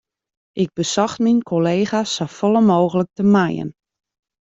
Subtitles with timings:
[0.63, 3.69] Ik besocht myn kollega's safolle mooglik te mijen.